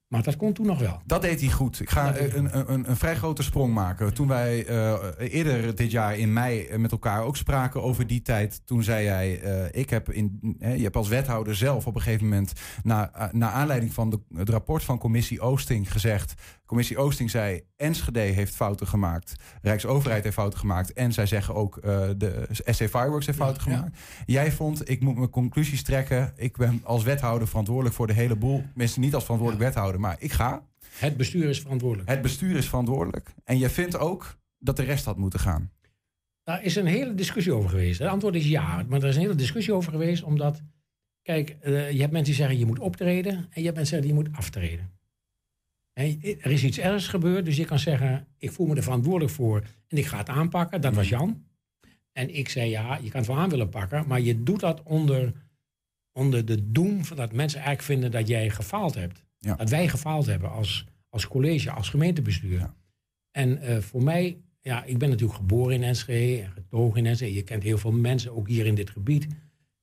Maar 0.08 0.24
dat 0.24 0.38
kon 0.38 0.54
toen 0.54 0.66
nog 0.66 0.80
wel. 0.80 1.02
Dat 1.06 1.22
deed 1.22 1.40
hij 1.40 1.50
goed. 1.50 1.80
Ik 1.80 1.90
ga 1.90 2.18
een, 2.18 2.58
een, 2.58 2.90
een, 2.90 2.96
vrij 2.96 3.16
grote 3.16 3.44
sprong 3.44 3.74
maken. 3.74 4.14
Toen 4.14 4.28
wij 4.28 4.66
eh, 4.66 4.96
eerder 5.18 5.76
dit 5.76 5.92
jaar 5.92 6.18
in 6.18 6.34
mei 6.34 6.66
eh, 6.66 6.78
met 6.78 6.92
elkaar 6.92 7.24
ook 7.24 7.38
spraken 7.38 7.84
over 7.84 8.08
die 8.08 8.22
tijd. 8.22 8.62
Toen 8.66 8.84
zei 8.84 9.04
jij, 9.04 9.42
eh, 9.42 9.82
ik 9.82 9.90
heb 9.90 10.12
in, 10.12 10.56
hè, 10.60 10.74
je 10.74 10.84
hebt 10.84 10.96
als 10.96 11.08
wethouder 11.08 11.56
zelf 11.56 11.88
op 11.88 11.96
een 11.96 12.02
gegeven 12.02 12.28
moment... 12.28 12.54
na, 12.84 13.12
eh, 13.14 13.28
naar 13.32 13.52
aanleiding 13.52 13.94
van 13.94 14.10
de, 14.10 14.20
het 14.36 14.50
rapport 14.50 14.84
van 14.84 14.98
commissie 14.98 15.42
Oosting 15.42 15.92
gezegd... 15.92 16.34
Commissie 16.66 16.98
Oosting 16.98 17.30
zei, 17.30 17.62
Enschede 17.78 18.20
heeft 18.20 18.56
fouten 18.56 18.88
gemaakt. 18.88 19.36
Rijksoverheid 19.62 20.24
heeft 20.24 20.36
fouten 20.36 20.60
gemaakt. 20.60 20.94
En 20.94 21.14
zij 21.14 21.26
zeggen 21.26 21.56
ook, 21.56 21.82
de 22.18 22.48
SC 22.50 22.84
Fireworks 22.84 23.26
heeft 23.26 23.38
fouten 23.38 23.64
Ja, 23.66 23.72
ja. 23.72 23.78
gemaakt. 23.78 23.98
Jij 24.26 24.52
vond, 24.52 24.90
ik 24.90 25.02
moet 25.02 25.16
mijn 25.16 25.30
conclusies 25.30 25.84
trekken. 25.84 26.34
Ik 26.36 26.58
ben 26.58 26.82
als 26.84 27.04
wethouder 27.04 27.48
verantwoordelijk 27.48 27.96
voor 27.96 28.08
de 28.08 28.14
hele 28.14 28.36
boel. 28.36 28.64
Tenminste, 28.70 29.00
niet 29.00 29.14
als 29.14 29.24
verantwoordelijk 29.24 29.68
wethouder, 29.68 29.97
maar 30.00 30.16
ik 30.20 30.32
ga. 30.32 30.68
Het 30.89 31.18
bestuur 31.18 31.50
is 31.50 31.60
verantwoordelijk. 31.60 32.10
Het 32.10 32.22
bestuur 32.22 32.56
is 32.56 32.68
verantwoordelijk. 32.68 33.34
En 33.44 33.58
je 33.58 33.70
vindt 33.70 33.98
ook 33.98 34.38
dat 34.60 34.75
de 34.75 34.84
rest 34.84 35.06
had 35.06 35.18
moeten 35.18 35.39
gaan. 35.39 35.72
Daar 36.44 36.63
is 36.63 36.75
een 36.75 36.86
hele 36.86 37.16
discussie 37.16 37.54
over 37.54 37.70
geweest. 37.70 38.00
Het 38.00 38.08
antwoord 38.08 38.36
is 38.36 38.48
ja. 38.48 38.86
Maar 38.88 39.01
er 39.01 39.08
is 39.08 39.16
een 39.16 39.22
hele 39.22 39.36
discussie 39.36 39.74
over 39.74 39.92
geweest, 39.92 40.24
omdat... 40.24 40.62
Kijk, 41.22 41.50
eh, 41.50 41.92
je 41.92 42.00
hebt 42.00 42.12
mensen 42.12 42.34
die 42.34 42.34
zeggen 42.34 42.58
je 42.58 42.66
moet 42.66 42.80
optreden. 42.80 43.34
En 43.34 43.62
je 43.62 43.63
hebt 43.63 43.75
mensen 43.75 44.01
die 44.01 44.08
zeggen 44.08 44.08
je 44.08 44.13
moet 44.13 44.38
aftreden. 44.38 44.92
Er 46.42 46.51
is 46.51 46.63
iets 46.63 46.80
ergs 46.80 47.08
gebeurd, 47.08 47.46
dus 47.46 47.56
je 47.56 47.66
kan 47.66 47.80
zeggen... 47.80 48.27
ik 48.38 48.51
voel 48.51 48.68
me 48.68 48.75
er 48.75 48.84
verantwoordelijk 48.84 49.34
voor 49.34 49.63
en 49.88 49.98
ik 49.98 50.06
ga 50.06 50.18
het 50.18 50.30
aanpakken. 50.30 50.82
Dat 50.82 50.96
was 50.96 51.10
Jan. 51.10 51.46
En 52.12 52.36
ik 52.36 52.50
zei 52.50 52.70
ja, 52.70 53.00
je 53.01 53.10
kan 53.10 53.20
het 53.20 53.30
wel 53.30 53.39
aan 53.39 53.50
willen 53.50 53.70
pakken... 53.70 54.08
maar 54.08 54.22
je 54.22 54.44
doet 54.44 54.60
dat 54.60 54.84
onder, 54.84 55.34
onder 56.12 56.46
de 56.46 56.72
doem 56.72 57.06
van 57.06 57.18
dat 57.18 57.34
mensen 57.34 57.60
eigenlijk 57.60 57.88
vinden 57.88 58.12
dat 58.12 58.27
jij 58.27 58.50
gefaald 58.50 58.96
hebt. 58.96 59.26
Ja. 59.48 59.56
Dat 59.56 59.70
wij 59.70 59.88
gefaald 59.88 60.25
hebben 60.25 60.51
als, 60.51 60.86
als 61.10 61.27
college, 61.27 61.72
als 61.72 61.89
gemeentebestuur. 61.89 62.60
Ja. 62.60 62.74
En 63.32 63.62
eh, 63.62 63.77
voor 63.77 64.04
mij, 64.04 64.38
ja, 64.62 64.84
ik 64.84 64.98
ben 64.98 65.10
natuurlijk 65.10 65.38
geboren 65.38 65.74
in 65.74 65.84
Enschede 65.84 66.42
en 66.42 66.51
getogen 66.51 66.98
in 66.98 67.06
Enschede. 67.06 67.34
Je 67.34 67.42
kent 67.42 67.63
heel 67.63 67.77
veel 67.77 67.92
mensen, 67.92 68.36
ook 68.36 68.48
hier 68.48 68.66
in 68.66 68.75
dit 68.75 68.89
gebied. 68.89 69.27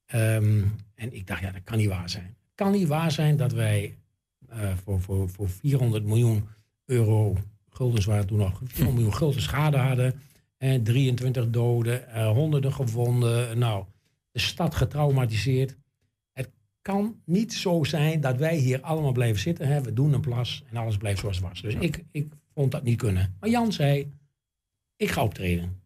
Ehm, 0.06 0.62
en 0.94 1.14
ik 1.14 1.26
dacht, 1.26 1.40
ja, 1.40 1.50
dat 1.50 1.62
kan 1.64 1.78
niet 1.78 1.88
waar 1.88 2.10
zijn. 2.10 2.24
Het 2.24 2.54
kan 2.54 2.72
niet 2.72 2.88
waar 2.88 3.12
zijn 3.12 3.36
dat 3.36 3.52
wij 3.52 3.98
eh, 4.48 4.76
voor, 4.84 5.00
voor, 5.00 5.28
voor 5.28 5.48
400 5.48 6.04
miljoen 6.04 6.48
euro, 6.84 7.36
guldens 7.68 8.04
waren 8.04 8.26
toen 8.26 8.38
nog, 8.38 8.60
400 8.64 8.94
miljoen 8.94 9.14
gulden 9.14 9.42
schade 9.42 9.76
hadden. 9.76 10.20
En 10.56 10.82
23 10.82 11.50
doden, 11.50 12.08
eh, 12.08 12.30
honderden 12.30 12.72
gewonden. 12.72 13.58
Nou, 13.58 13.84
de 14.30 14.38
stad 14.38 14.74
getraumatiseerd. 14.74 15.76
Het 16.84 16.92
kan 16.92 17.20
niet 17.24 17.52
zo 17.52 17.84
zijn 17.84 18.20
dat 18.20 18.36
wij 18.36 18.56
hier 18.56 18.80
allemaal 18.80 19.12
blijven 19.12 19.40
zitten. 19.40 19.66
Hè? 19.66 19.82
We 19.82 19.92
doen 19.92 20.12
een 20.12 20.20
plas 20.20 20.64
en 20.70 20.76
alles 20.76 20.96
blijft 20.96 21.20
zoals 21.20 21.36
het 21.36 21.46
was. 21.46 21.62
Dus 21.62 21.74
ik, 21.74 22.04
ik 22.10 22.32
vond 22.54 22.70
dat 22.70 22.82
niet 22.82 22.98
kunnen. 22.98 23.36
Maar 23.40 23.50
Jan 23.50 23.72
zei, 23.72 24.12
ik 24.96 25.10
ga 25.10 25.22
optreden. 25.22 25.80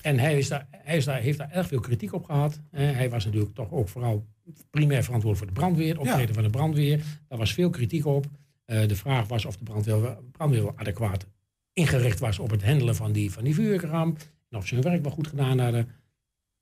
En 0.00 0.18
hij, 0.18 0.38
is 0.38 0.48
daar, 0.48 0.68
hij 0.70 0.96
is 0.96 1.04
daar, 1.04 1.20
heeft 1.20 1.38
daar 1.38 1.50
erg 1.50 1.66
veel 1.66 1.80
kritiek 1.80 2.12
op 2.12 2.24
gehad. 2.24 2.60
hij 2.70 3.10
was 3.10 3.24
natuurlijk 3.24 3.54
toch 3.54 3.72
ook 3.72 3.88
vooral 3.88 4.26
primair 4.70 5.04
verantwoordelijk 5.04 5.38
voor 5.38 5.46
de 5.46 5.60
brandweer. 5.60 5.88
Het 5.88 6.08
optreden 6.08 6.34
van 6.34 6.44
de 6.44 6.50
brandweer. 6.50 7.04
Daar 7.28 7.38
was 7.38 7.52
veel 7.52 7.70
kritiek 7.70 8.06
op. 8.06 8.26
Uh, 8.66 8.86
de 8.86 8.96
vraag 8.96 9.28
was 9.28 9.44
of 9.44 9.56
de 9.56 9.64
brandweer, 9.64 10.18
brandweer 10.30 10.62
wel 10.62 10.78
adequaat 10.78 11.26
ingericht 11.72 12.18
was 12.18 12.38
op 12.38 12.50
het 12.50 12.64
handelen 12.64 12.96
van 12.96 13.12
die, 13.12 13.32
van 13.32 13.44
die 13.44 13.54
vuurramp. 13.54 14.18
En 14.48 14.58
of 14.58 14.66
ze 14.66 14.74
hun 14.74 14.84
werk 14.84 15.02
wel 15.02 15.12
goed 15.12 15.26
gedaan 15.26 15.58
hadden. 15.58 15.88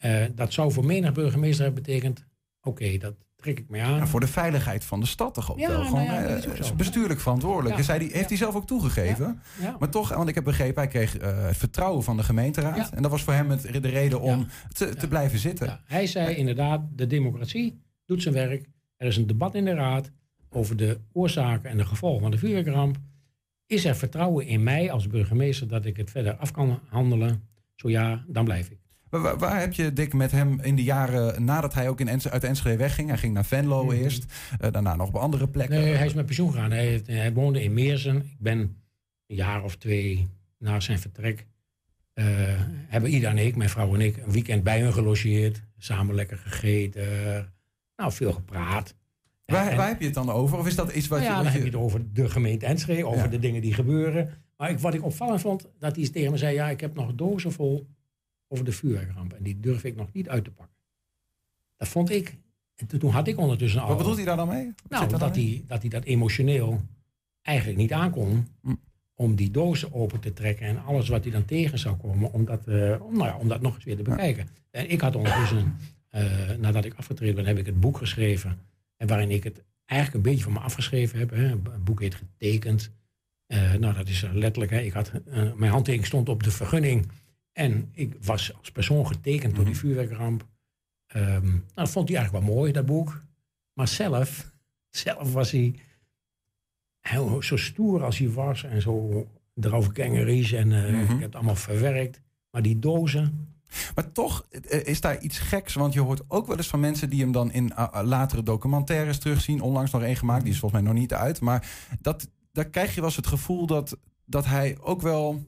Uh, 0.05 0.25
dat 0.35 0.53
zou 0.53 0.73
voor 0.73 0.85
menig 0.85 1.13
burgemeester 1.13 1.65
hebben 1.65 1.83
betekend... 1.83 2.27
oké, 2.61 2.97
dat, 2.97 3.15
trek 3.41 3.59
ik 3.59 3.69
me 3.69 3.81
aan. 3.81 3.97
Ja, 3.97 4.07
voor 4.07 4.21
de 4.21 4.27
veiligheid 4.27 4.85
van 4.85 5.01
de 5.01 5.07
stad 5.07 5.35
toch 5.35 5.53
ook 5.53 5.59
ja, 5.59 5.69
wel. 5.69 5.85
Gewoon, 5.85 6.07
nou 6.07 6.41
ja, 6.41 6.75
bestuurlijk 6.77 7.21
verantwoordelijk. 7.21 7.77
Ja. 7.77 7.83
Zei 7.83 7.99
die, 7.99 8.11
heeft 8.13 8.29
hij 8.29 8.39
zelf 8.39 8.55
ook 8.55 8.67
toegegeven. 8.67 9.43
Maar 9.79 9.89
toch, 9.89 10.15
want 10.15 10.29
ik 10.29 10.35
heb 10.35 10.45
begrepen, 10.45 10.83
hij 10.83 10.91
kreeg 10.91 11.21
uh, 11.21 11.45
het 11.47 11.57
vertrouwen 11.57 12.03
van 12.03 12.17
de 12.17 12.23
gemeenteraad. 12.23 12.91
En 12.91 13.03
dat 13.03 13.11
was 13.11 13.23
voor 13.23 13.33
hem 13.33 13.51
het, 13.51 13.63
de 13.63 13.89
reden 13.89 14.21
om 14.21 14.47
te, 14.73 14.95
te 14.97 15.09
blijven 15.09 15.39
zitten. 15.39 15.81
Hij 15.85 16.07
zei 16.07 16.35
inderdaad, 16.35 16.81
de 16.93 17.07
democratie 17.07 17.83
doet 18.05 18.23
zijn 18.23 18.35
werk. 18.35 18.69
Er 18.97 19.07
is 19.07 19.17
een 19.17 19.27
debat 19.27 19.55
in 19.55 19.65
de 19.65 19.75
raad 19.75 20.11
over 20.49 20.77
de 20.77 21.01
oorzaken 21.13 21.71
en 21.71 21.77
de 21.77 21.85
gevolgen 21.85 22.21
van 22.21 22.31
de 22.31 22.39
vuurwerkramp. 22.39 22.97
Is 23.67 23.85
er 23.85 23.97
vertrouwen 23.97 24.47
in 24.47 24.63
mij 24.63 24.91
als 24.91 25.07
burgemeester 25.07 25.69
dat 25.69 25.85
ik 25.85 25.97
het 25.97 26.11
verder 26.11 26.37
af 26.37 26.51
kan 26.51 26.81
handelen? 26.89 27.49
Zo 27.77 27.89
ja, 27.91 28.25
dan 28.27 28.45
blijf 28.45 28.71
ik. 28.71 28.79
Waar, 29.11 29.39
waar, 29.39 29.61
heb 29.61 29.73
je, 29.73 29.93
Dick, 29.93 30.13
met 30.13 30.31
hem 30.31 30.61
in 30.61 30.77
de 30.77 30.83
jaren 30.83 31.45
nadat 31.45 31.75
hij 31.75 31.89
ook 31.89 32.01
in 32.01 32.09
Ens 32.09 32.29
uit 32.29 32.45
Enschede 32.45 32.77
wegging? 32.77 33.09
Hij 33.09 33.19
ging 33.19 33.35
naar 33.35 33.45
Venlo 33.45 33.85
mhm. 33.85 33.95
eerst, 33.95 34.25
uh, 34.61 34.71
daarna 34.73 34.97
nog 34.97 35.09
op 35.09 35.17
andere 35.17 35.49
plekken. 35.49 35.81
Nee, 35.81 35.95
hij 35.95 36.07
is 36.07 36.15
met 36.15 36.27
pensioen 36.27 36.53
gegaan. 36.53 36.71
Hij, 36.71 37.03
hij, 37.05 37.33
woonde 37.33 37.63
in 37.63 37.75
Meersen. 37.75 38.17
Ik 38.17 38.39
ben 38.39 38.59
een 39.27 39.37
jaar 39.37 39.63
of 39.63 39.77
twee 39.77 40.29
na 40.59 40.81
zijn 40.81 40.99
vertrek... 40.99 41.47
Uh, 42.15 42.27
hebben 42.89 43.15
Ida 43.15 43.31
en 43.31 43.39
ik, 43.39 43.57
mijn 43.57 43.69
vrouw 43.69 43.95
en 43.95 44.01
ik, 44.01 44.17
een 44.17 44.33
weekend 44.33 44.63
bij 44.63 44.79
hem 44.79 44.93
gelogeerd. 44.93 45.63
Samen 45.79 46.15
lekker 46.15 46.37
gegeten. 46.37 47.53
nou, 47.97 48.13
veel 48.13 48.33
gepraat. 48.33 48.95
Waar, 49.45 49.77
waar, 49.77 49.89
heb 49.89 49.99
je 49.99 50.05
het 50.05 50.15
dan 50.15 50.31
over? 50.31 50.59
Of 50.59 50.67
is 50.67 50.75
dat 50.75 50.93
iets 50.93 51.09
wat 51.09 51.19
nou 51.19 51.31
je... 51.31 51.37
Ja, 51.37 51.43
dan 51.43 51.53
heb 51.53 51.61
je 51.61 51.67
het 51.67 51.77
over 51.77 52.13
de 52.13 52.29
gemeente 52.29 52.67
Enschede, 52.67 53.07
over 53.07 53.31
de 53.31 53.39
dingen 53.39 53.61
die 53.61 53.75
gebeuren. 53.75 54.43
Maar 54.57 54.71
ik, 54.71 54.79
wat 54.79 54.95
ik 54.95 55.05
opvallend 55.05 55.41
vond, 55.41 55.69
dat 55.79 55.97
hij 55.97 56.09
tegen 56.09 56.31
me 56.31 56.37
zei... 56.37 56.55
ja, 56.55 56.71
ik 56.71 56.81
heb 56.81 56.95
nog 56.95 57.15
dozen 57.15 57.53
vol 57.53 57.87
over 58.53 58.65
de 58.65 58.73
vuurwerkramp. 58.73 59.33
En 59.33 59.43
die 59.43 59.61
durf 59.61 59.85
ik 59.85 59.97
nog 59.97 60.13
niet 60.13 60.29
uit 60.29 60.45
te 60.45 60.51
pakken. 60.51 60.77
Dat 61.77 61.89
vond 61.89 62.11
ik. 62.11 62.37
En 62.75 62.87
toen 62.87 63.11
had 63.11 63.29
ik 63.29 63.39
ondertussen 63.39 63.81
al. 63.81 63.89
Wat 63.89 63.97
bedoelt 63.97 64.17
hij 64.17 64.25
daar 64.25 64.37
dan 64.37 64.49
mee? 64.49 64.73
nou, 64.89 65.09
dat, 65.09 65.35
hij, 65.35 65.65
dat 65.67 65.81
hij 65.81 65.91
dat 65.91 66.05
emotioneel 66.05 66.81
eigenlijk 67.43 67.79
niet 67.79 67.93
aankon. 67.93 68.47
Hm. 68.63 68.75
Om 69.15 69.35
die 69.35 69.51
dozen 69.51 69.93
open 69.93 70.21
te 70.21 70.33
trekken 70.33 70.67
en 70.67 70.85
alles 70.85 71.09
wat 71.09 71.23
hij 71.23 71.33
dan 71.33 71.45
tegen 71.45 71.79
zou 71.79 71.97
komen, 71.97 72.33
om 72.33 72.45
dat, 72.45 72.69
uh, 72.69 73.03
om, 73.03 73.17
nou 73.17 73.29
ja, 73.29 73.37
om 73.37 73.49
dat 73.49 73.61
nog 73.61 73.75
eens 73.75 73.85
weer 73.85 73.97
te 73.97 74.03
bekijken. 74.03 74.49
En 74.71 74.91
ik 74.91 75.01
had 75.01 75.17
ondertussen, 75.17 75.77
uh, 76.11 76.51
nadat 76.59 76.85
ik 76.85 76.95
afgetreden 76.95 77.35
ben, 77.35 77.47
heb 77.47 77.59
ik 77.59 77.67
het 77.67 77.81
boek 77.81 77.97
geschreven. 77.97 78.59
En 78.97 79.07
waarin 79.07 79.31
ik 79.31 79.45
het 79.45 79.65
eigenlijk 79.85 80.25
een 80.25 80.31
beetje 80.31 80.45
van 80.45 80.53
me 80.53 80.59
afgeschreven 80.59 81.19
heb. 81.19 81.31
Hè. 81.31 81.49
Het 81.49 81.85
boek 81.85 82.01
heet 82.01 82.15
Getekend. 82.15 82.91
Uh, 83.47 83.75
nou, 83.75 83.95
dat 83.95 84.09
is 84.09 84.29
letterlijk. 84.33 84.71
Hè. 84.71 84.81
Ik 84.81 84.93
had, 84.93 85.13
mijn 85.57 85.71
handtekening 85.71 86.07
stond 86.07 86.29
op 86.29 86.43
de 86.43 86.51
vergunning 86.51 87.09
en 87.53 87.89
ik 87.93 88.17
was 88.21 88.59
als 88.59 88.73
persoon 88.73 89.07
getekend 89.07 89.55
door 89.55 89.65
die 89.65 89.75
mhm. 89.75 89.83
vuurwerkramp. 89.83 90.47
Um, 91.17 91.43
nou, 91.43 91.63
dat 91.75 91.91
vond 91.91 92.09
hij 92.09 92.19
eigenlijk 92.19 92.47
wel 92.47 92.55
mooi, 92.55 92.73
dat 92.73 92.87
boek. 92.87 93.23
Maar 93.73 93.89
zelf, 93.89 94.53
zelf 95.05 95.33
was 95.33 95.51
hij 95.51 95.75
heel, 97.01 97.43
zo 97.43 97.57
stoer 97.57 98.05
als 98.05 98.19
hij 98.19 98.31
was 98.31 98.65
en 98.65 98.83
zo 98.83 99.27
erover 99.55 100.01
en 100.01 100.71
uh, 100.71 101.03
ik 101.03 101.09
heb 101.09 101.21
het 101.21 101.35
allemaal 101.35 101.57
verwerkt. 101.57 102.21
Maar 102.51 102.63
die 102.63 102.79
dozen. 102.79 103.55
Maar 103.95 104.13
toch 104.13 104.47
eh, 104.51 104.87
is 104.87 105.01
daar 105.01 105.21
iets 105.21 105.39
geks, 105.39 105.75
want 105.75 105.93
je 105.93 106.01
hoort 106.01 106.23
ook 106.29 106.47
wel 106.47 106.57
eens 106.57 106.69
van 106.69 106.81
mensen 106.81 107.11
die 107.11 107.21
hem 107.21 107.33
dan 107.33 107.53
in 107.53 107.73
uh, 107.79 108.01
latere 108.03 108.43
documentaires 108.43 109.19
terugzien. 109.19 109.61
Onlangs 109.61 109.91
nog 109.91 110.03
één 110.03 110.17
gemaakt, 110.17 110.43
die 110.43 110.53
is 110.53 110.59
volgens 110.59 110.83
mij 110.83 110.91
nog 110.91 111.01
niet 111.01 111.15
uit. 111.15 111.41
Maar 111.41 111.69
dat, 112.01 112.29
daar 112.53 112.69
krijg 112.69 112.89
je 112.89 112.97
wel 112.97 113.05
eens 113.05 113.17
het 113.17 113.27
gevoel 113.27 113.67
dat, 113.67 113.99
dat 114.25 114.47
hij 114.47 114.77
ook 114.81 115.03
wel 115.03 115.45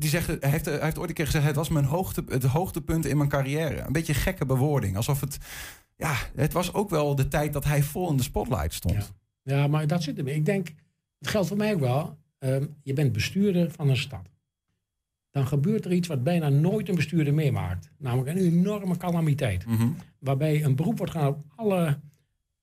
die 0.00 0.10
zegt, 0.10 0.26
hij 0.26 0.50
heeft, 0.50 0.64
hij 0.64 0.80
heeft 0.80 0.98
ooit 0.98 1.08
een 1.08 1.14
keer 1.14 1.26
gezegd: 1.26 1.44
het 1.44 1.56
was 1.56 1.68
mijn 1.68 1.84
hoogte, 1.84 2.24
het 2.28 2.44
hoogtepunt 2.44 3.06
in 3.06 3.16
mijn 3.16 3.28
carrière. 3.28 3.80
Een 3.80 3.92
beetje 3.92 4.14
gekke 4.14 4.46
bewoording. 4.46 4.96
Alsof 4.96 5.20
het. 5.20 5.38
Ja, 5.96 6.16
het 6.34 6.52
was 6.52 6.72
ook 6.74 6.90
wel 6.90 7.14
de 7.14 7.28
tijd 7.28 7.52
dat 7.52 7.64
hij 7.64 7.82
vol 7.82 8.10
in 8.10 8.16
de 8.16 8.22
spotlight 8.22 8.74
stond. 8.74 9.12
Ja, 9.42 9.56
ja 9.56 9.66
maar 9.66 9.86
dat 9.86 10.02
zit 10.02 10.18
er. 10.18 10.28
Ik 10.28 10.46
denk, 10.46 10.68
het 11.18 11.28
geldt 11.28 11.48
voor 11.48 11.56
mij 11.56 11.74
ook 11.74 11.80
wel. 11.80 12.18
Ehm, 12.38 12.66
je 12.82 12.92
bent 12.92 13.12
bestuurder 13.12 13.70
van 13.70 13.88
een 13.88 13.96
stad. 13.96 14.28
Dan 15.30 15.46
gebeurt 15.46 15.84
er 15.84 15.92
iets 15.92 16.08
wat 16.08 16.22
bijna 16.22 16.48
nooit 16.48 16.88
een 16.88 16.94
bestuurder 16.94 17.34
meemaakt. 17.34 17.90
Namelijk 17.98 18.28
een 18.28 18.44
enorme 18.44 18.96
calamiteit. 18.96 19.66
Mhm. 19.66 19.88
Waarbij 20.18 20.64
een 20.64 20.76
beroep 20.76 20.96
wordt 20.96 21.12
gedaan 21.12 21.28
op 21.28 21.44
alle, 21.56 21.98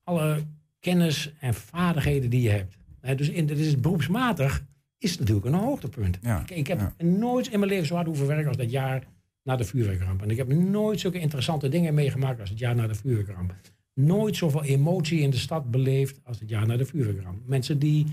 alle 0.04 0.44
kennis 0.80 1.32
en 1.40 1.54
vaardigheden 1.54 2.30
die 2.30 2.42
je 2.42 2.50
hebt. 2.50 2.76
dus 3.18 3.28
in, 3.28 3.46
dit 3.46 3.58
is 3.58 3.80
beroepsmatig 3.80 4.64
is 4.98 5.18
natuurlijk 5.18 5.46
een 5.46 5.54
hoogtepunt. 5.54 6.18
ik, 6.42 6.50
ik, 6.50 6.66
heb 6.66 6.92
nooit 7.02 7.48
in 7.48 7.58
mijn 7.58 7.70
leven 7.70 7.86
zo 7.86 7.94
hard 7.94 8.06
hoeven 8.06 8.26
werken 8.26 8.48
als 8.48 8.56
dat 8.56 8.70
jaar 8.70 9.02
na 9.42 9.56
de 9.56 9.64
vuurwerkramp. 9.64 10.22
En 10.22 10.30
ik 10.30 10.36
heb 10.36 10.52
nooit 10.52 11.00
zulke 11.00 11.18
interessante 11.18 11.68
dingen 11.68 11.94
meegemaakt 11.94 12.40
als 12.40 12.50
het 12.50 12.58
jaar 12.58 12.74
na 12.74 12.86
de 12.86 12.94
vuurwerkramp. 12.94 13.54
Nooit 13.94 14.36
zoveel 14.36 14.64
emotie 14.64 15.20
in 15.20 15.30
de 15.30 15.36
stad 15.36 15.70
beleefd 15.70 16.20
als 16.22 16.40
het 16.40 16.48
jaar 16.48 16.66
na 16.66 16.76
de 16.76 16.84
vuurwerkramp. 16.84 17.46
Mensen 17.46 17.78
die, 17.78 18.06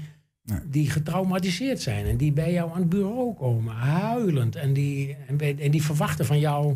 die 0.69 0.89
getraumatiseerd 0.89 1.81
zijn 1.81 2.05
en 2.05 2.17
die 2.17 2.31
bij 2.31 2.53
jou 2.53 2.71
aan 2.71 2.79
het 2.79 2.89
bureau 2.89 3.33
komen, 3.33 3.75
huilend. 3.75 4.55
En 4.55 4.73
die, 4.73 5.15
en, 5.27 5.59
en 5.59 5.71
die 5.71 5.83
verwachten 5.83 6.25
van 6.25 6.39
jou 6.39 6.75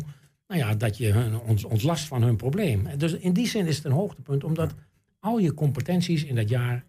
nou 0.50 0.62
ja, 0.62 0.74
dat 0.74 0.96
je 0.96 1.12
hun, 1.12 1.40
ons, 1.40 1.64
ontlast 1.64 2.06
van 2.06 2.22
hun 2.22 2.36
probleem. 2.36 2.86
Dus 2.96 3.12
in 3.12 3.32
die 3.32 3.46
zin 3.46 3.66
is 3.66 3.76
het 3.76 3.84
een 3.84 3.92
hoogtepunt, 3.92 4.44
omdat 4.44 4.74
al 5.18 5.38
je 5.38 5.54
competenties 5.54 6.24
in 6.24 6.34
dat 6.34 6.48
jaar 6.48 6.84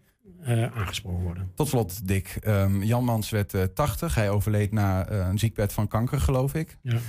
uh, 0.46 0.76
aangesproken 0.76 1.22
worden. 1.22 1.50
Tot 1.54 1.68
slot, 1.68 2.08
Dick. 2.08 2.38
Um, 2.46 2.82
Jan 2.82 3.04
Mans 3.04 3.30
werd 3.30 3.54
uh, 3.54 3.62
80. 3.62 4.14
Hij 4.14 4.30
overleed 4.30 4.72
na 4.72 5.10
uh, 5.10 5.26
een 5.28 5.38
ziekbed 5.38 5.72
van 5.72 5.88
kanker, 5.88 6.20
geloof 6.20 6.54
ik. 6.54 6.78
Ja. 6.82 7.00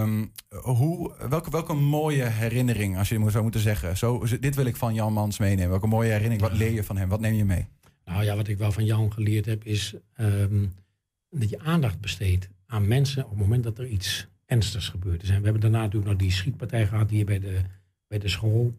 Um, 0.00 0.32
hoe, 0.62 1.14
welke, 1.28 1.50
welke 1.50 1.74
mooie 1.74 2.24
herinnering, 2.24 2.98
als 2.98 3.08
je 3.08 3.30
zou 3.30 3.42
moeten 3.42 3.60
zeggen... 3.60 3.96
Zo, 3.96 4.26
dit 4.40 4.54
wil 4.54 4.64
ik 4.64 4.76
van 4.76 4.94
Jan 4.94 5.12
Mans 5.12 5.38
meenemen. 5.38 5.70
Welke 5.70 5.86
mooie 5.86 6.10
herinnering, 6.10 6.40
wat 6.40 6.58
leer 6.58 6.72
je 6.72 6.84
van 6.84 6.96
hem? 6.96 7.08
Wat 7.08 7.20
neem 7.20 7.34
je 7.34 7.44
mee? 7.44 7.66
Nou 8.04 8.24
ja, 8.24 8.36
wat 8.36 8.48
ik 8.48 8.58
wel 8.58 8.72
van 8.72 8.84
Jan 8.84 9.12
geleerd 9.12 9.46
heb... 9.46 9.64
is 9.64 9.94
um, 10.16 10.72
dat 11.30 11.50
je 11.50 11.58
aandacht 11.58 12.00
besteedt 12.00 12.48
aan 12.66 12.88
mensen... 12.88 13.24
op 13.24 13.30
het 13.30 13.38
moment 13.38 13.64
dat 13.64 13.78
er 13.78 13.86
iets 13.86 14.28
ernstigs 14.46 14.88
gebeurt. 14.88 15.20
Dus 15.20 15.28
we 15.28 15.34
hebben 15.34 15.60
daarna 15.60 15.80
natuurlijk 15.80 16.10
nog 16.10 16.20
die 16.20 16.30
schietpartij 16.30 16.86
gehad... 16.86 17.10
hier 17.10 17.24
bij 17.24 17.38
de, 17.38 17.60
bij 18.08 18.18
de 18.18 18.28
school... 18.28 18.74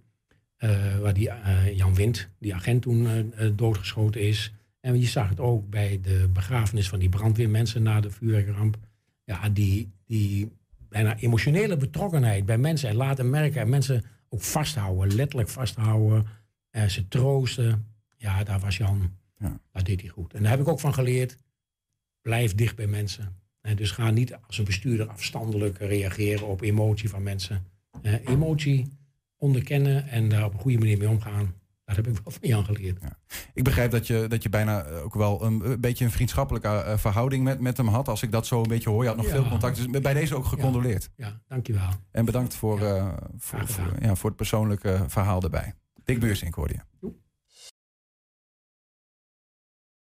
Uh, 0.65 0.97
waar 0.97 1.13
die 1.13 1.27
uh, 1.27 1.77
Jan 1.77 1.95
Wind, 1.95 2.29
die 2.39 2.55
agent 2.55 2.81
toen 2.81 3.05
uh, 3.05 3.51
doodgeschoten 3.55 4.21
is. 4.21 4.53
En 4.79 4.99
je 4.99 5.05
zag 5.05 5.29
het 5.29 5.39
ook 5.39 5.69
bij 5.69 5.99
de 6.01 6.29
begrafenis 6.33 6.89
van 6.89 6.99
die 6.99 7.09
brandweermensen 7.09 7.83
na 7.83 7.99
de 7.99 8.11
vuurwerkramp. 8.11 8.77
Ja, 9.23 9.49
die, 9.49 9.91
die 10.05 10.51
bijna 10.89 11.17
emotionele 11.17 11.77
betrokkenheid 11.77 12.45
bij 12.45 12.57
mensen. 12.57 12.89
En 12.89 12.95
laten 12.95 13.29
merken 13.29 13.61
en 13.61 13.69
mensen 13.69 14.03
ook 14.29 14.41
vasthouden, 14.41 15.15
letterlijk 15.15 15.49
vasthouden. 15.49 16.25
ze 16.87 17.07
troosten. 17.07 17.85
Ja, 18.17 18.43
daar 18.43 18.59
was 18.59 18.77
Jan. 18.77 19.11
Ja. 19.37 19.59
Dat 19.71 19.85
deed 19.85 20.01
hij 20.01 20.09
goed. 20.09 20.33
En 20.33 20.41
daar 20.41 20.51
heb 20.51 20.59
ik 20.59 20.67
ook 20.67 20.79
van 20.79 20.93
geleerd. 20.93 21.37
Blijf 22.21 22.55
dicht 22.55 22.75
bij 22.75 22.87
mensen. 22.87 23.35
En 23.61 23.75
dus 23.75 23.91
ga 23.91 24.09
niet 24.09 24.35
als 24.47 24.57
een 24.57 24.65
bestuurder 24.65 25.07
afstandelijk 25.07 25.77
reageren 25.77 26.47
op 26.47 26.61
emotie 26.61 27.09
van 27.09 27.23
mensen. 27.23 27.65
emotie 28.25 28.87
onderkennen 29.45 30.07
en 30.07 30.29
daar 30.29 30.45
op 30.45 30.53
een 30.53 30.59
goede 30.59 30.77
manier 30.77 30.97
mee 30.97 31.09
omgaan. 31.09 31.53
Dat 31.85 31.95
heb 31.95 32.07
ik 32.07 32.13
wel 32.23 32.33
van 32.39 32.49
Jan 32.49 32.65
geleerd. 32.65 33.01
Ja. 33.01 33.17
Ik 33.53 33.63
begrijp 33.63 33.91
dat 33.91 34.07
je, 34.07 34.25
dat 34.27 34.43
je 34.43 34.49
bijna 34.49 34.83
eh, 34.83 35.03
ook 35.03 35.13
wel 35.13 35.43
een, 35.43 35.81
beetje 35.81 36.05
een 36.05 36.11
vriendschappelijke 36.11 36.67
uh, 36.67 36.97
verhouding 36.97 37.43
met, 37.43 37.59
met 37.59 37.77
hem 37.77 37.87
had. 37.87 38.07
Als 38.07 38.23
ik 38.23 38.31
dat 38.31 38.45
zo 38.47 38.61
een 38.61 38.67
beetje 38.67 38.89
hoor. 38.89 39.01
Je 39.01 39.07
had 39.07 39.17
nog 39.17 39.27
veel 39.27 39.47
contact. 39.47 39.75
Dus 39.75 40.01
bij 40.01 40.13
deze 40.13 40.35
ook 40.35 40.45
gecondoleerd. 40.45 41.09
Ja, 41.15 41.27
ja 41.27 41.41
dankjewel. 41.47 41.89
En 42.11 42.25
bedankt 42.25 42.55
voor, 42.55 42.81
uh, 42.81 43.13
voor, 43.37 43.67
voor, 43.67 43.93
ja, 43.99 44.15
voor 44.15 44.29
het 44.29 44.37
persoonlijke 44.37 45.03
verhaal 45.07 45.41
erbij. 45.41 45.73
Dick 46.03 46.19
Beursink 46.19 46.55
hoorde 46.55 46.73
je. 46.73 47.13